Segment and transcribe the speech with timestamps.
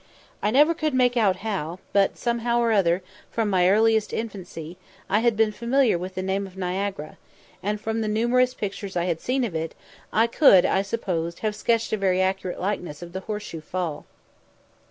[0.41, 5.19] I never could make out how, but somehow or other, from my earliest infancy, I
[5.19, 7.19] had been familiar with the name of Niagara,
[7.61, 9.75] and, from the numerous pictures I had seen of it,
[10.11, 14.07] I could, I suppose, have sketched a very accurate likeness of the Horse shoe Fall.